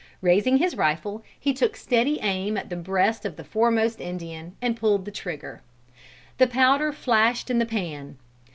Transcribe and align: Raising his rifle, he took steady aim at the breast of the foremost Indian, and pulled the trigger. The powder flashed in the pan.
Raising 0.23 0.57
his 0.57 0.75
rifle, 0.75 1.21
he 1.39 1.53
took 1.53 1.77
steady 1.77 2.19
aim 2.21 2.57
at 2.57 2.71
the 2.71 2.75
breast 2.75 3.23
of 3.23 3.35
the 3.35 3.43
foremost 3.43 4.01
Indian, 4.01 4.55
and 4.59 4.75
pulled 4.75 5.05
the 5.05 5.11
trigger. 5.11 5.61
The 6.39 6.47
powder 6.47 6.91
flashed 6.91 7.51
in 7.51 7.59
the 7.59 7.67
pan. 7.67 8.17